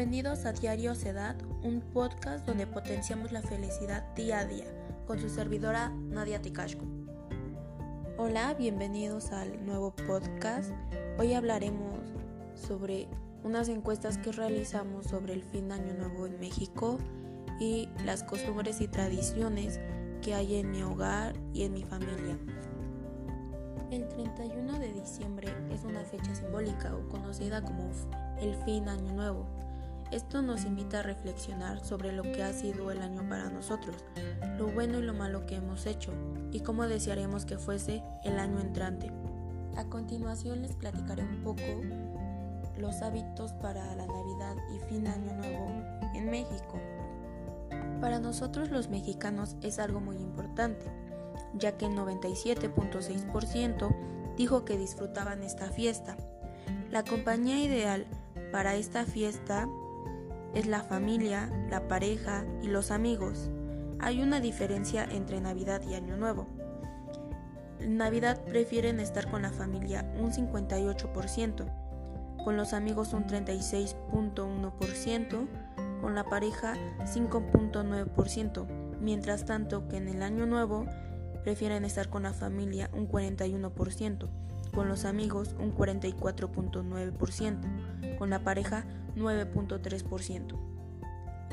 Bienvenidos 0.00 0.46
a 0.46 0.52
Diario 0.54 0.94
Sedad, 0.94 1.36
un 1.62 1.82
podcast 1.82 2.46
donde 2.46 2.66
potenciamos 2.66 3.32
la 3.32 3.42
felicidad 3.42 4.02
día 4.14 4.38
a 4.38 4.46
día, 4.46 4.64
con 5.06 5.20
su 5.20 5.28
servidora 5.28 5.90
Nadia 5.90 6.40
Ticashko. 6.40 6.86
Hola, 8.16 8.54
bienvenidos 8.54 9.30
al 9.30 9.62
nuevo 9.66 9.94
podcast. 9.94 10.70
Hoy 11.18 11.34
hablaremos 11.34 12.00
sobre 12.54 13.08
unas 13.44 13.68
encuestas 13.68 14.16
que 14.16 14.32
realizamos 14.32 15.04
sobre 15.04 15.34
el 15.34 15.42
fin 15.42 15.68
de 15.68 15.74
Año 15.74 15.92
Nuevo 15.92 16.26
en 16.26 16.40
México 16.40 16.96
y 17.60 17.90
las 18.06 18.24
costumbres 18.24 18.80
y 18.80 18.88
tradiciones 18.88 19.80
que 20.22 20.32
hay 20.32 20.54
en 20.54 20.70
mi 20.70 20.82
hogar 20.82 21.34
y 21.52 21.64
en 21.64 21.74
mi 21.74 21.82
familia. 21.82 22.38
El 23.90 24.08
31 24.08 24.78
de 24.78 24.94
diciembre 24.94 25.48
es 25.70 25.84
una 25.84 26.04
fecha 26.04 26.34
simbólica 26.34 26.96
o 26.96 27.06
conocida 27.10 27.60
como 27.60 27.90
el 28.40 28.54
fin 28.64 28.88
año 28.88 29.12
nuevo. 29.12 29.69
Esto 30.10 30.42
nos 30.42 30.64
invita 30.64 30.98
a 30.98 31.02
reflexionar 31.04 31.84
sobre 31.84 32.10
lo 32.10 32.22
que 32.22 32.42
ha 32.42 32.52
sido 32.52 32.90
el 32.90 33.00
año 33.00 33.28
para 33.28 33.48
nosotros, 33.48 34.04
lo 34.58 34.66
bueno 34.66 34.98
y 34.98 35.02
lo 35.02 35.14
malo 35.14 35.46
que 35.46 35.54
hemos 35.54 35.86
hecho 35.86 36.12
y 36.50 36.58
cómo 36.60 36.88
desearemos 36.88 37.44
que 37.44 37.58
fuese 37.58 38.02
el 38.24 38.40
año 38.40 38.58
entrante. 38.58 39.12
A 39.76 39.84
continuación 39.84 40.62
les 40.62 40.74
platicaré 40.74 41.22
un 41.22 41.44
poco 41.44 41.62
los 42.76 43.02
hábitos 43.02 43.52
para 43.52 43.94
la 43.94 44.06
Navidad 44.06 44.56
y 44.74 44.80
fin 44.88 45.06
año 45.06 45.32
nuevo 45.32 45.68
en 46.14 46.28
México. 46.28 46.80
Para 48.00 48.18
nosotros 48.18 48.70
los 48.70 48.88
mexicanos 48.88 49.54
es 49.62 49.78
algo 49.78 50.00
muy 50.00 50.16
importante, 50.16 50.86
ya 51.54 51.76
que 51.76 51.86
el 51.86 51.92
97.6% 51.92 54.34
dijo 54.36 54.64
que 54.64 54.76
disfrutaban 54.76 55.44
esta 55.44 55.70
fiesta. 55.70 56.16
La 56.90 57.04
compañía 57.04 57.62
ideal 57.62 58.08
para 58.50 58.74
esta 58.74 59.04
fiesta 59.04 59.68
es 60.54 60.66
la 60.66 60.82
familia, 60.82 61.50
la 61.70 61.88
pareja 61.88 62.44
y 62.62 62.68
los 62.68 62.90
amigos. 62.90 63.50
Hay 63.98 64.22
una 64.22 64.40
diferencia 64.40 65.04
entre 65.04 65.40
Navidad 65.40 65.82
y 65.88 65.94
Año 65.94 66.16
Nuevo. 66.16 66.46
En 67.78 67.96
Navidad 67.96 68.42
prefieren 68.44 69.00
estar 69.00 69.30
con 69.30 69.42
la 69.42 69.52
familia 69.52 70.04
un 70.18 70.32
58%, 70.32 72.44
con 72.44 72.56
los 72.56 72.72
amigos 72.72 73.12
un 73.12 73.24
36.1%, 73.24 75.48
con 76.00 76.14
la 76.14 76.24
pareja 76.24 76.74
5.9%, 77.00 78.66
mientras 79.00 79.44
tanto 79.44 79.88
que 79.88 79.96
en 79.96 80.06
el 80.08 80.22
Año 80.22 80.46
Nuevo 80.46 80.86
prefieren 81.42 81.84
estar 81.84 82.08
con 82.08 82.22
la 82.22 82.32
familia 82.32 82.88
un 82.92 83.08
41%, 83.08 84.28
con 84.72 84.88
los 84.88 85.04
amigos 85.04 85.54
un 85.58 85.74
44.9%, 85.74 88.18
con 88.18 88.30
la 88.30 88.44
pareja 88.44 88.84
9.3%. 89.16 90.56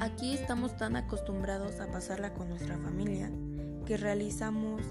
Aquí 0.00 0.34
estamos 0.34 0.76
tan 0.76 0.96
acostumbrados 0.96 1.78
a 1.80 1.86
pasarla 1.86 2.34
con 2.34 2.48
nuestra 2.48 2.76
familia 2.78 3.30
que 3.86 3.96
realizamos 3.96 4.82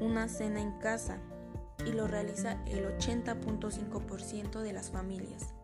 una 0.00 0.28
cena 0.28 0.60
en 0.60 0.72
casa 0.78 1.18
y 1.86 1.92
lo 1.92 2.06
realiza 2.06 2.62
el 2.66 2.84
80.5% 2.84 4.60
de 4.60 4.72
las 4.72 4.90
familias. 4.90 5.54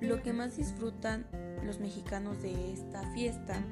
Lo 0.00 0.22
que 0.22 0.32
más 0.32 0.56
disfrutan 0.56 1.26
los 1.64 1.78
mexicanos 1.78 2.42
de 2.42 2.72
esta 2.72 3.02
fiesta 3.12 3.62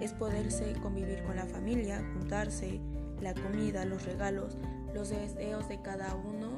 es 0.00 0.12
poderse 0.12 0.74
convivir 0.74 1.24
con 1.24 1.36
la 1.36 1.46
familia, 1.46 2.04
juntarse, 2.14 2.80
la 3.20 3.34
comida, 3.34 3.84
los 3.84 4.04
regalos, 4.04 4.56
los 4.94 5.10
deseos 5.10 5.68
de 5.68 5.82
cada 5.82 6.14
uno 6.14 6.50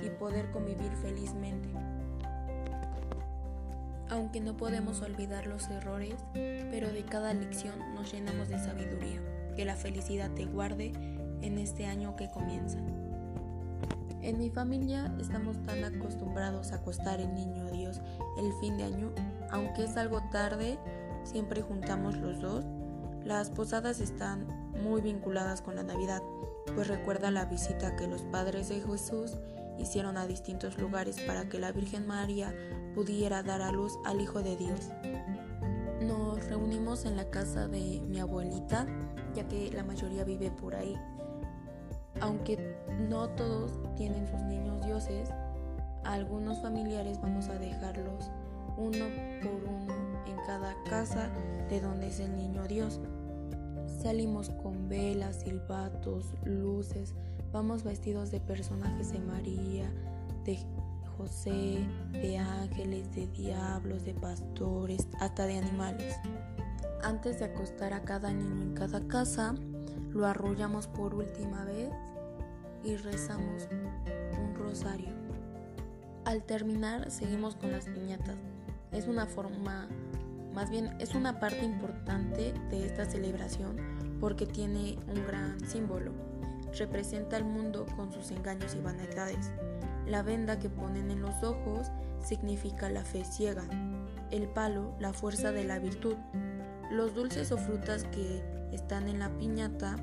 y 0.00 0.10
poder 0.10 0.50
convivir 0.50 0.92
felizmente. 1.02 1.68
Aunque 4.10 4.40
no 4.40 4.56
podemos 4.56 5.02
olvidar 5.02 5.46
los 5.46 5.68
errores, 5.68 6.14
pero 6.32 6.90
de 6.92 7.04
cada 7.04 7.34
lección 7.34 7.94
nos 7.94 8.12
llenamos 8.12 8.48
de 8.48 8.58
sabiduría. 8.58 9.20
Que 9.54 9.64
la 9.64 9.76
felicidad 9.76 10.30
te 10.30 10.46
guarde 10.46 10.92
en 11.42 11.58
este 11.58 11.86
año 11.86 12.16
que 12.16 12.30
comienza. 12.30 12.78
En 14.22 14.38
mi 14.38 14.50
familia 14.50 15.14
estamos 15.20 15.56
tan 15.64 15.84
acostumbrados 15.84 16.72
a 16.72 16.76
acostar 16.76 17.20
el 17.20 17.32
niño 17.34 17.66
a 17.66 17.70
Dios 17.70 18.00
el 18.38 18.52
fin 18.60 18.76
de 18.76 18.84
año, 18.84 19.12
aunque 19.50 19.84
es 19.84 19.96
algo 19.96 20.20
tarde, 20.30 20.78
siempre 21.24 21.62
juntamos 21.62 22.16
los 22.16 22.40
dos. 22.40 22.64
Las 23.24 23.50
posadas 23.50 24.00
están 24.00 24.46
muy 24.82 25.00
vinculadas 25.00 25.62
con 25.62 25.76
la 25.76 25.82
Navidad, 25.82 26.22
pues 26.74 26.88
recuerda 26.88 27.30
la 27.30 27.44
visita 27.44 27.96
que 27.96 28.06
los 28.06 28.22
padres 28.22 28.68
de 28.68 28.80
Jesús 28.80 29.36
hicieron 29.78 30.16
a 30.16 30.26
distintos 30.26 30.78
lugares 30.78 31.20
para 31.20 31.48
que 31.48 31.58
la 31.58 31.72
Virgen 31.72 32.06
María 32.06 32.54
pudiera 32.94 33.42
dar 33.42 33.62
a 33.62 33.72
luz 33.72 33.98
al 34.04 34.20
Hijo 34.20 34.42
de 34.42 34.56
Dios. 34.56 34.90
Nos 36.00 36.44
reunimos 36.46 37.04
en 37.04 37.16
la 37.16 37.28
casa 37.30 37.68
de 37.68 38.00
mi 38.06 38.20
abuelita, 38.20 38.86
ya 39.34 39.46
que 39.48 39.70
la 39.72 39.84
mayoría 39.84 40.24
vive 40.24 40.50
por 40.50 40.74
ahí. 40.74 40.96
Aunque 42.20 42.76
no 43.08 43.28
todos 43.30 43.72
tienen 43.96 44.26
sus 44.26 44.40
niños 44.42 44.84
dioses, 44.84 45.30
algunos 46.04 46.60
familiares 46.62 47.20
vamos 47.20 47.48
a 47.48 47.58
dejarlos 47.58 48.30
uno 48.76 49.06
por 49.42 49.64
uno 49.64 50.24
en 50.26 50.36
cada 50.46 50.74
casa 50.88 51.28
de 51.68 51.80
donde 51.80 52.08
es 52.08 52.20
el 52.20 52.34
niño 52.36 52.66
Dios. 52.66 53.00
Salimos 54.02 54.50
con 54.62 54.88
velas, 54.88 55.40
silbatos, 55.40 56.26
luces, 56.44 57.14
vamos 57.52 57.82
vestidos 57.82 58.30
de 58.30 58.38
personajes 58.38 59.12
de 59.12 59.18
María, 59.18 59.90
de 60.44 60.56
José, 61.16 61.84
de 62.12 62.38
ángeles, 62.38 63.12
de 63.16 63.26
diablos, 63.26 64.04
de 64.04 64.14
pastores, 64.14 65.08
hasta 65.18 65.46
de 65.46 65.58
animales. 65.58 66.14
Antes 67.02 67.40
de 67.40 67.46
acostar 67.46 67.92
a 67.92 68.02
cada 68.02 68.32
niño 68.32 68.62
en 68.62 68.74
cada 68.74 69.00
casa, 69.08 69.56
lo 70.10 70.26
arrullamos 70.26 70.86
por 70.86 71.16
última 71.16 71.64
vez 71.64 71.90
y 72.84 72.94
rezamos 72.96 73.68
un 74.40 74.54
rosario. 74.54 75.10
Al 76.24 76.44
terminar 76.44 77.10
seguimos 77.10 77.56
con 77.56 77.72
las 77.72 77.86
piñatas. 77.86 78.36
Es 78.92 79.08
una 79.08 79.26
forma 79.26 79.88
más 80.54 80.70
bien 80.70 80.94
es 80.98 81.14
una 81.14 81.38
parte 81.40 81.64
importante 81.64 82.52
de 82.70 82.86
esta 82.86 83.04
celebración 83.04 83.76
porque 84.20 84.46
tiene 84.46 84.98
un 85.08 85.26
gran 85.26 85.60
símbolo. 85.68 86.12
Representa 86.76 87.36
al 87.36 87.44
mundo 87.44 87.86
con 87.96 88.12
sus 88.12 88.30
engaños 88.30 88.74
y 88.74 88.80
vanidades. 88.80 89.52
La 90.06 90.22
venda 90.22 90.58
que 90.58 90.68
ponen 90.68 91.10
en 91.10 91.22
los 91.22 91.42
ojos 91.42 91.90
significa 92.24 92.88
la 92.88 93.04
fe 93.04 93.24
ciega. 93.24 93.64
El 94.30 94.48
palo, 94.48 94.94
la 94.98 95.12
fuerza 95.12 95.52
de 95.52 95.64
la 95.64 95.78
virtud. 95.78 96.16
Los 96.90 97.14
dulces 97.14 97.52
o 97.52 97.58
frutas 97.58 98.04
que 98.04 98.42
están 98.72 99.08
en 99.08 99.18
la 99.18 99.30
piñata 99.38 99.96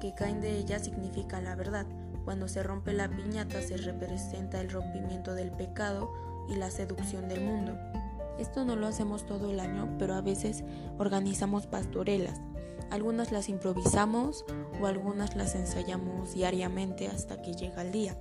que 0.00 0.14
caen 0.14 0.40
de 0.40 0.58
ella 0.58 0.78
significa 0.78 1.40
la 1.40 1.54
verdad. 1.54 1.86
Cuando 2.24 2.48
se 2.48 2.62
rompe 2.62 2.92
la 2.92 3.08
piñata 3.08 3.62
se 3.62 3.76
representa 3.76 4.60
el 4.60 4.70
rompimiento 4.70 5.34
del 5.34 5.50
pecado 5.52 6.12
y 6.48 6.56
la 6.56 6.70
seducción 6.70 7.28
del 7.28 7.44
mundo. 7.44 7.76
Esto 8.38 8.64
no 8.64 8.76
lo 8.76 8.86
hacemos 8.86 9.26
todo 9.26 9.50
el 9.50 9.60
año, 9.60 9.94
pero 9.98 10.14
a 10.14 10.20
veces 10.20 10.64
organizamos 10.98 11.66
pastorelas. 11.66 12.40
Algunas 12.90 13.32
las 13.32 13.48
improvisamos 13.48 14.44
o 14.80 14.86
algunas 14.86 15.34
las 15.36 15.54
ensayamos 15.54 16.34
diariamente 16.34 17.08
hasta 17.08 17.42
que 17.42 17.54
llega 17.54 17.82
el 17.82 17.92
día. 17.92 18.16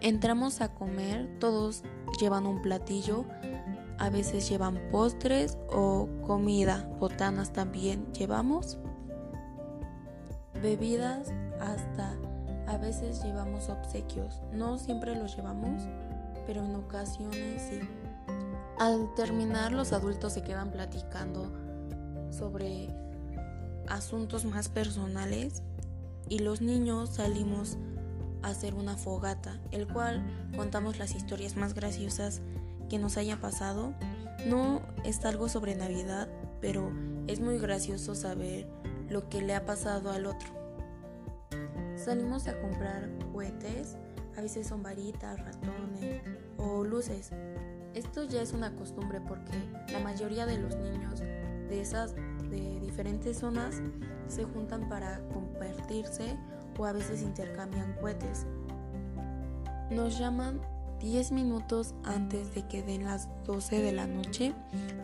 Entramos 0.00 0.60
a 0.60 0.74
comer, 0.74 1.38
todos 1.38 1.82
llevan 2.20 2.46
un 2.46 2.62
platillo, 2.62 3.24
a 3.98 4.10
veces 4.10 4.48
llevan 4.48 4.80
postres 4.90 5.58
o 5.70 6.08
comida, 6.26 6.88
botanas 6.98 7.52
también 7.52 8.12
llevamos, 8.12 8.78
bebidas, 10.60 11.32
hasta 11.60 12.16
a 12.66 12.78
veces 12.78 13.22
llevamos 13.22 13.68
obsequios. 13.68 14.40
No 14.52 14.78
siempre 14.78 15.14
los 15.14 15.36
llevamos, 15.36 15.82
pero 16.46 16.64
en 16.64 16.74
ocasiones 16.74 17.62
sí. 17.62 17.80
Al 18.78 19.14
terminar 19.14 19.72
los 19.72 19.92
adultos 19.92 20.32
se 20.32 20.42
quedan 20.42 20.72
platicando 20.72 21.52
sobre 22.30 22.88
asuntos 23.88 24.44
más 24.44 24.68
personales 24.68 25.62
y 26.28 26.40
los 26.40 26.60
niños 26.60 27.10
salimos 27.10 27.78
a 28.42 28.48
hacer 28.48 28.74
una 28.74 28.96
fogata, 28.96 29.60
el 29.70 29.86
cual 29.86 30.24
contamos 30.56 30.98
las 30.98 31.14
historias 31.14 31.56
más 31.56 31.74
graciosas 31.74 32.40
que 32.88 32.98
nos 32.98 33.16
haya 33.16 33.40
pasado. 33.40 33.94
No 34.44 34.82
es 35.04 35.24
algo 35.24 35.48
sobre 35.48 35.76
Navidad, 35.76 36.28
pero 36.60 36.90
es 37.28 37.38
muy 37.38 37.58
gracioso 37.58 38.16
saber 38.16 38.66
lo 39.08 39.28
que 39.28 39.40
le 39.40 39.54
ha 39.54 39.64
pasado 39.64 40.10
al 40.10 40.26
otro. 40.26 40.48
Salimos 41.96 42.48
a 42.48 42.60
comprar 42.60 43.08
juguetes, 43.30 43.96
a 44.36 44.40
veces 44.40 44.66
son 44.66 44.82
varitas, 44.82 45.38
ratones 45.38 46.22
o 46.58 46.82
luces 46.82 47.30
esto 47.94 48.24
ya 48.24 48.42
es 48.42 48.52
una 48.52 48.74
costumbre 48.74 49.20
porque 49.20 49.52
la 49.92 50.00
mayoría 50.00 50.46
de 50.46 50.58
los 50.58 50.76
niños 50.76 51.20
de 51.20 51.80
esas 51.80 52.14
de 52.50 52.80
diferentes 52.80 53.38
zonas 53.38 53.80
se 54.28 54.44
juntan 54.44 54.88
para 54.88 55.20
compartirse 55.28 56.36
o 56.78 56.84
a 56.84 56.92
veces 56.92 57.22
intercambian 57.22 57.94
cohetes. 58.00 58.46
Nos 59.90 60.18
llaman 60.18 60.60
10 61.00 61.32
minutos 61.32 61.94
antes 62.04 62.54
de 62.54 62.66
que 62.66 62.82
den 62.82 63.04
las 63.04 63.28
12 63.44 63.80
de 63.80 63.92
la 63.92 64.06
noche 64.06 64.54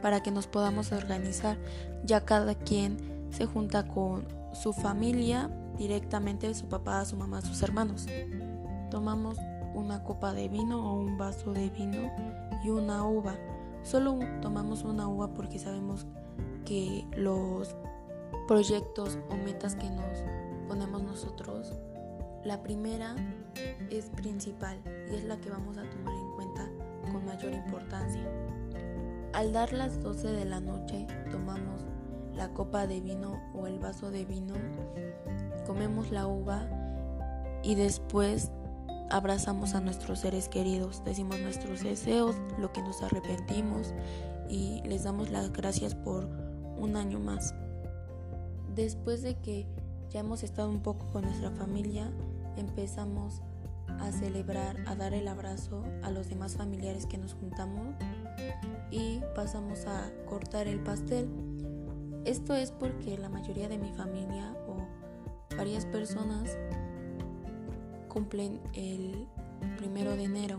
para 0.03 0.23
que 0.23 0.31
nos 0.31 0.47
podamos 0.47 0.93
organizar. 0.93 1.59
Ya 2.05 2.25
cada 2.25 2.55
quien 2.55 3.29
se 3.31 3.47
junta 3.47 3.87
con 3.87 4.27
su 4.53 4.73
familia, 4.73 5.51
directamente 5.77 6.53
su 6.55 6.67
papá, 6.67 7.05
su 7.05 7.17
mamá, 7.17 7.43
sus 7.43 7.63
hermanos. 7.63 8.07
Tomamos 8.91 9.39
una 9.75 10.03
copa 10.05 10.33
de 10.33 10.49
vino 10.49 10.91
o 10.91 11.01
un 11.01 11.19
vaso 11.19 11.53
de 11.53 11.71
vino 11.71 12.11
y 12.65 12.71
una 12.71 13.05
uva. 13.05 13.37
Solo 13.83 14.19
tomamos 14.43 14.85
una 14.85 15.09
uva 15.09 15.33
porque 15.33 15.59
sabemos 15.59 16.07
que 16.65 17.07
los 17.17 17.75
proyectos 18.47 19.19
o 19.31 19.37
metas 19.37 19.77
que 19.77 19.89
nos 19.91 20.25
ponemos 20.69 21.03
nosotros, 21.03 21.73
la 22.45 22.63
primera 22.63 23.15
es 23.91 24.11
principal 24.11 24.81
y 25.11 25.17
es 25.17 25.25
la 25.25 25.37
que 25.39 25.51
vamos 25.51 25.79
a 25.79 25.89
tomar 25.89 26.15
en 26.15 26.31
cuenta 26.33 26.69
con 27.13 27.25
mayor 27.25 27.53
importancia. 27.53 28.29
Al 29.33 29.53
dar 29.53 29.73
las 29.73 30.03
12 30.03 30.29
de 30.29 30.45
la 30.45 30.61
noche 30.61 31.07
tomamos 31.31 31.85
la 32.35 32.53
copa 32.53 32.87
de 32.87 33.01
vino 33.01 33.41
o 33.55 33.67
el 33.67 33.79
vaso 33.79 34.11
de 34.11 34.25
vino, 34.25 34.55
comemos 35.67 36.11
la 36.11 36.27
uva 36.27 36.69
y 37.63 37.75
después 37.75 38.51
abrazamos 39.11 39.75
a 39.75 39.81
nuestros 39.81 40.21
seres 40.21 40.49
queridos, 40.49 41.03
decimos 41.05 41.39
nuestros 41.41 41.83
deseos, 41.83 42.37
lo 42.59 42.73
que 42.73 42.83
nos 42.83 43.03
arrepentimos 43.03 43.93
y 44.49 44.81
les 44.85 45.05
damos 45.05 45.31
las 45.31 45.53
gracias 45.53 45.95
por 45.95 46.29
un 46.79 46.97
año 46.97 47.19
más. 47.19 47.55
Después 48.75 49.23
de 49.23 49.37
que 49.37 49.67
ya 50.11 50.21
hemos 50.21 50.43
estado 50.43 50.71
un 50.71 50.81
poco 50.81 51.07
con 51.13 51.25
nuestra 51.25 51.51
familia, 51.51 52.11
empezamos 52.57 53.43
a 53.99 54.13
celebrar, 54.13 54.77
a 54.87 54.95
dar 54.95 55.13
el 55.13 55.29
abrazo 55.29 55.85
a 56.03 56.11
los 56.11 56.29
demás 56.29 56.57
familiares 56.57 57.07
que 57.07 57.19
nos 57.19 57.35
juntamos 57.35 57.95
y 58.91 59.21
pasamos 59.35 59.87
a 59.87 60.11
cortar 60.29 60.69
el 60.69 60.81
pastel. 60.81 61.29
Esto 62.25 62.55
es 62.55 62.71
porque 62.71 63.19
la 63.19 63.29
mayoría 63.29 63.69
de 63.69 63.79
mi 63.79 63.93
familia 63.93 64.55
o 64.69 64.77
varias 65.57 65.85
personas 65.87 66.57
cumplen 68.11 68.61
el 68.75 69.27
primero 69.79 70.17
de 70.17 70.25
enero 70.25 70.59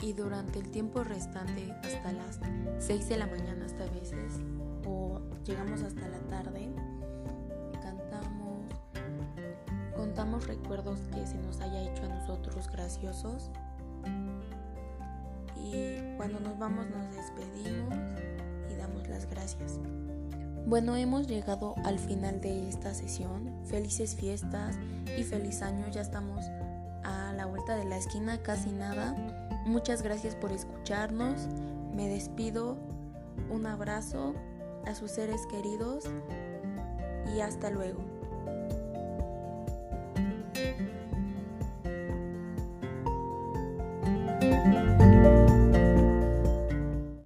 y 0.00 0.12
durante 0.12 0.60
el 0.60 0.70
tiempo 0.70 1.04
restante 1.04 1.72
hasta 1.82 2.12
las 2.12 2.40
6 2.78 3.08
de 3.08 3.16
la 3.16 3.26
mañana 3.26 3.66
hasta 3.66 3.84
veces 3.86 4.40
o 4.86 5.20
llegamos 5.44 5.82
hasta 5.82 6.08
la 6.08 6.20
tarde 6.28 6.70
cantamos 7.82 8.64
contamos 9.96 10.46
recuerdos 10.46 11.00
que 11.12 11.26
se 11.26 11.38
nos 11.38 11.60
haya 11.60 11.82
hecho 11.82 12.04
a 12.04 12.08
nosotros 12.08 12.70
graciosos 12.70 13.50
y 15.56 16.16
cuando 16.16 16.38
nos 16.40 16.56
vamos 16.58 16.86
nos 16.88 17.14
despedimos 17.14 17.94
y 18.70 18.76
damos 18.76 19.08
las 19.08 19.28
gracias. 19.28 19.80
Bueno, 20.66 20.96
hemos 20.96 21.28
llegado 21.28 21.76
al 21.84 21.96
final 22.00 22.40
de 22.40 22.68
esta 22.68 22.92
sesión. 22.92 23.52
Felices 23.66 24.16
fiestas 24.16 24.76
y 25.16 25.22
feliz 25.22 25.62
año. 25.62 25.86
Ya 25.92 26.00
estamos 26.00 26.44
a 27.04 27.32
la 27.36 27.46
vuelta 27.46 27.76
de 27.76 27.84
la 27.84 27.96
esquina, 27.96 28.42
casi 28.42 28.72
nada. 28.72 29.14
Muchas 29.64 30.02
gracias 30.02 30.34
por 30.34 30.50
escucharnos. 30.50 31.46
Me 31.94 32.08
despido. 32.08 32.76
Un 33.48 33.66
abrazo 33.66 34.34
a 34.86 34.94
sus 34.96 35.12
seres 35.12 35.46
queridos 35.46 36.02
y 37.32 37.42
hasta 37.42 37.70
luego. 37.70 38.15